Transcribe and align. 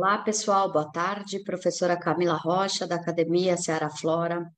Olá, 0.00 0.18
pessoal, 0.18 0.70
boa 0.70 0.88
tarde. 0.92 1.42
Professora 1.42 1.98
Camila 1.98 2.34
Rocha, 2.34 2.86
da 2.86 2.94
Academia 2.94 3.56
Seara 3.56 3.90
Flora. 3.90 4.48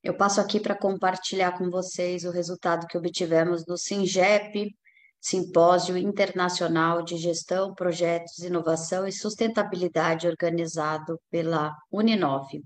Eu 0.00 0.16
passo 0.16 0.40
aqui 0.40 0.60
para 0.60 0.78
compartilhar 0.78 1.58
com 1.58 1.68
vocês 1.68 2.22
o 2.22 2.30
resultado 2.30 2.86
que 2.86 2.96
obtivemos 2.96 3.66
no 3.66 3.76
SINGEP, 3.76 4.72
Simpósio 5.20 5.96
Internacional 5.96 7.02
de 7.02 7.16
Gestão, 7.16 7.74
Projetos, 7.74 8.38
Inovação 8.38 9.08
e 9.08 9.10
Sustentabilidade, 9.10 10.28
organizado 10.28 11.20
pela 11.32 11.74
Uninove. 11.90 12.62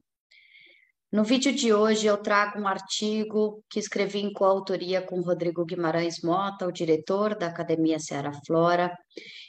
No 1.13 1.25
vídeo 1.25 1.53
de 1.53 1.75
hoje 1.75 2.07
eu 2.07 2.17
trago 2.17 2.61
um 2.61 2.69
artigo 2.69 3.65
que 3.69 3.81
escrevi 3.81 4.21
em 4.21 4.33
coautoria 4.33 5.03
com 5.03 5.21
Rodrigo 5.21 5.65
Guimarães 5.65 6.23
Mota, 6.23 6.69
o 6.69 6.73
diretor 6.73 7.35
da 7.35 7.49
Academia 7.49 7.99
Seara 7.99 8.31
Flora, 8.47 8.97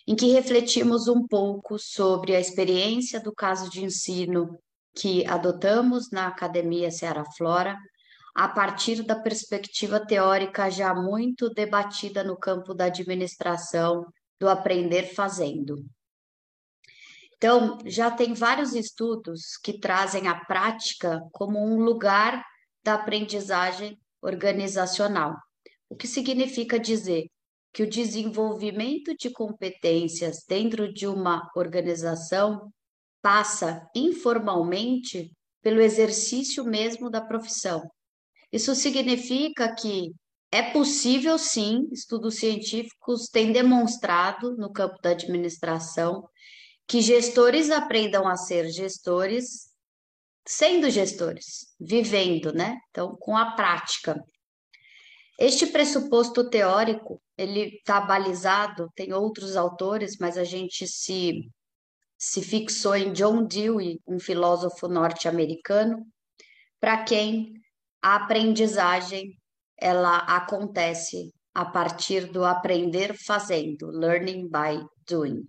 em 0.07 0.15
que 0.15 0.31
refletimos 0.31 1.07
um 1.07 1.27
pouco 1.27 1.77
sobre 1.77 2.35
a 2.35 2.39
experiência 2.39 3.19
do 3.19 3.31
caso 3.31 3.69
de 3.69 3.85
ensino 3.85 4.57
que 4.95 5.23
adotamos 5.27 6.09
na 6.09 6.25
Academia 6.25 6.89
Seara 6.89 7.23
Flora, 7.37 7.77
a 8.33 8.47
partir 8.47 9.03
da 9.03 9.15
perspectiva 9.15 10.03
teórica 10.03 10.67
já 10.67 10.95
muito 10.95 11.47
debatida 11.47 12.23
no 12.23 12.35
campo 12.35 12.73
da 12.73 12.85
administração 12.85 14.07
do 14.39 14.49
aprender 14.49 15.13
fazendo. 15.13 15.85
Então, 17.41 17.79
já 17.87 18.11
tem 18.11 18.35
vários 18.35 18.75
estudos 18.75 19.57
que 19.63 19.79
trazem 19.79 20.27
a 20.27 20.45
prática 20.45 21.19
como 21.31 21.57
um 21.57 21.77
lugar 21.77 22.45
da 22.83 22.93
aprendizagem 22.93 23.99
organizacional, 24.21 25.35
o 25.89 25.95
que 25.95 26.07
significa 26.07 26.79
dizer 26.79 27.25
que 27.73 27.81
o 27.81 27.89
desenvolvimento 27.89 29.15
de 29.17 29.31
competências 29.31 30.45
dentro 30.47 30.93
de 30.93 31.07
uma 31.07 31.49
organização 31.55 32.71
passa 33.23 33.89
informalmente 33.95 35.31
pelo 35.63 35.81
exercício 35.81 36.63
mesmo 36.63 37.09
da 37.09 37.21
profissão. 37.21 37.89
Isso 38.51 38.75
significa 38.75 39.73
que 39.73 40.13
é 40.51 40.61
possível, 40.61 41.39
sim, 41.39 41.87
estudos 41.91 42.35
científicos 42.35 43.29
têm 43.29 43.51
demonstrado 43.51 44.55
no 44.57 44.71
campo 44.71 45.01
da 45.01 45.09
administração 45.09 46.29
que 46.91 46.99
gestores 46.99 47.69
aprendam 47.69 48.27
a 48.27 48.35
ser 48.35 48.69
gestores 48.69 49.71
sendo 50.45 50.89
gestores, 50.89 51.73
vivendo, 51.79 52.51
né? 52.51 52.77
Então, 52.89 53.15
com 53.17 53.37
a 53.37 53.51
prática. 53.51 54.21
Este 55.39 55.67
pressuposto 55.67 56.49
teórico, 56.49 57.21
ele 57.37 57.77
está 57.77 58.01
balizado, 58.01 58.91
tem 58.93 59.13
outros 59.13 59.55
autores, 59.55 60.17
mas 60.19 60.37
a 60.37 60.43
gente 60.43 60.85
se, 60.85 61.49
se 62.17 62.41
fixou 62.41 62.93
em 62.93 63.13
John 63.13 63.45
Dewey, 63.45 64.01
um 64.05 64.19
filósofo 64.19 64.89
norte-americano, 64.89 66.05
para 66.77 67.05
quem 67.05 67.53
a 68.01 68.15
aprendizagem 68.15 69.31
ela 69.77 70.17
acontece 70.17 71.33
a 71.53 71.63
partir 71.63 72.29
do 72.29 72.43
aprender 72.43 73.15
fazendo, 73.17 73.87
learning 73.91 74.49
by 74.49 74.85
doing. 75.07 75.47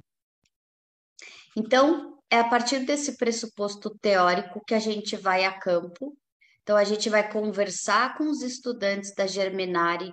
Então, 1.56 2.19
é 2.31 2.39
a 2.39 2.48
partir 2.48 2.81
desse 2.81 3.19
pressuposto 3.19 3.91
teórico 4.00 4.62
que 4.67 4.75
a 4.75 4.78
gente 4.78 5.17
vai 5.17 5.45
a 5.45 5.53
campo. 5.53 6.17
Então, 6.62 6.77
a 6.77 6.84
gente 6.84 7.11
vai 7.11 7.31
conversar 7.31 8.17
com 8.17 8.25
os 8.25 8.42
estudantes 8.42 9.14
da 9.14 9.27
Germinari 9.27 10.11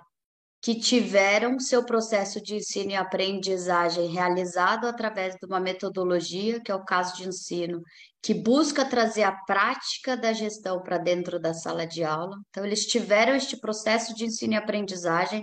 que 0.62 0.78
tiveram 0.78 1.58
seu 1.58 1.82
processo 1.82 2.38
de 2.42 2.56
ensino 2.56 2.90
e 2.90 2.96
aprendizagem 2.96 4.08
realizado 4.08 4.86
através 4.86 5.34
de 5.34 5.46
uma 5.46 5.58
metodologia, 5.58 6.60
que 6.60 6.70
é 6.70 6.74
o 6.74 6.84
caso 6.84 7.16
de 7.16 7.26
ensino, 7.26 7.80
que 8.22 8.34
busca 8.34 8.84
trazer 8.84 9.22
a 9.22 9.32
prática 9.32 10.18
da 10.18 10.34
gestão 10.34 10.82
para 10.82 10.98
dentro 10.98 11.40
da 11.40 11.54
sala 11.54 11.86
de 11.86 12.04
aula. 12.04 12.36
Então, 12.50 12.66
eles 12.66 12.84
tiveram 12.84 13.34
este 13.34 13.56
processo 13.56 14.14
de 14.14 14.26
ensino 14.26 14.52
e 14.52 14.56
aprendizagem 14.56 15.42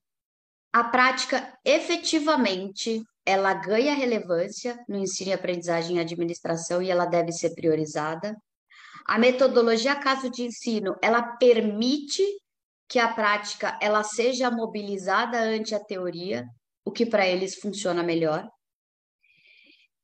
a 0.72 0.82
prática 0.82 1.54
efetivamente 1.66 3.04
ela 3.26 3.54
ganha 3.54 3.96
relevância 3.96 4.82
no 4.88 4.98
ensino 4.98 5.32
e 5.32 5.34
aprendizagem 5.34 5.98
e 5.98 6.00
administração 6.00 6.82
e 6.82 6.90
ela 6.90 7.06
deve 7.06 7.34
ser 7.34 7.54
priorizada. 7.54 8.34
A 9.06 9.20
metodologia 9.20 9.96
caso 9.96 10.30
de 10.32 10.44
ensino, 10.44 10.96
ela 11.02 11.22
permite 11.38 12.24
que 12.88 12.98
a 12.98 13.14
prática 13.14 13.78
ela 13.82 14.04
seja 14.04 14.50
mobilizada 14.50 15.40
ante 15.40 15.76
a 15.76 15.84
teoria, 15.84 16.44
o 16.84 16.92
que 16.92 17.06
para 17.06 17.28
eles 17.28 17.56
funciona 17.56 18.02
melhor. 18.02 18.48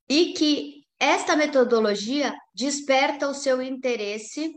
E 0.07 0.33
que 0.33 0.81
esta 0.99 1.35
metodologia 1.35 2.33
desperta 2.53 3.27
o 3.27 3.33
seu 3.33 3.61
interesse 3.61 4.53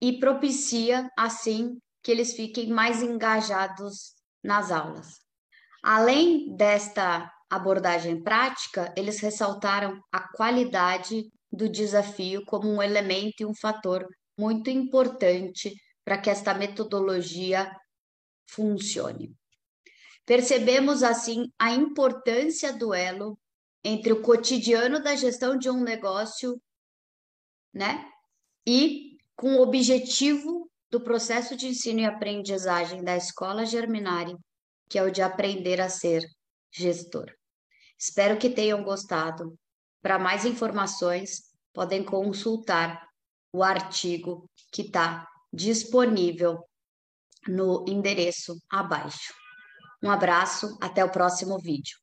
e 0.00 0.18
propicia 0.18 1.10
assim 1.18 1.76
que 2.02 2.10
eles 2.10 2.34
fiquem 2.34 2.68
mais 2.68 3.02
engajados 3.02 4.14
nas 4.42 4.70
aulas. 4.70 5.18
Além 5.82 6.54
desta 6.56 7.30
abordagem 7.50 8.22
prática, 8.22 8.92
eles 8.96 9.20
ressaltaram 9.20 10.00
a 10.12 10.20
qualidade 10.32 11.30
do 11.50 11.68
desafio 11.68 12.44
como 12.44 12.68
um 12.68 12.82
elemento 12.82 13.42
e 13.42 13.46
um 13.46 13.54
fator 13.54 14.06
muito 14.38 14.70
importante 14.70 15.74
para 16.04 16.18
que 16.18 16.30
esta 16.30 16.54
metodologia 16.54 17.70
funcione. 18.48 19.34
Percebemos 20.24 21.02
assim 21.02 21.50
a 21.58 21.72
importância 21.72 22.72
do 22.72 22.92
elo 22.92 23.38
entre 23.82 24.12
o 24.12 24.22
cotidiano 24.22 25.02
da 25.02 25.14
gestão 25.14 25.56
de 25.56 25.70
um 25.70 25.82
negócio, 25.82 26.60
né, 27.72 28.10
e 28.66 29.16
com 29.36 29.56
o 29.56 29.62
objetivo 29.62 30.70
do 30.90 31.00
processo 31.00 31.56
de 31.56 31.68
ensino 31.68 32.00
e 32.00 32.04
aprendizagem 32.04 33.02
da 33.02 33.16
Escola 33.16 33.64
Germinari, 33.64 34.36
que 34.88 34.98
é 34.98 35.02
o 35.02 35.10
de 35.10 35.22
aprender 35.22 35.80
a 35.80 35.88
ser 35.88 36.22
gestor. 36.70 37.32
Espero 37.98 38.38
que 38.38 38.50
tenham 38.50 38.82
gostado. 38.82 39.58
Para 40.08 40.18
mais 40.18 40.46
informações, 40.46 41.42
podem 41.70 42.02
consultar 42.02 43.06
o 43.52 43.62
artigo 43.62 44.48
que 44.72 44.80
está 44.80 45.28
disponível 45.52 46.64
no 47.46 47.84
endereço 47.86 48.56
abaixo. 48.70 49.34
Um 50.02 50.10
abraço, 50.10 50.78
até 50.80 51.04
o 51.04 51.12
próximo 51.12 51.58
vídeo. 51.58 51.98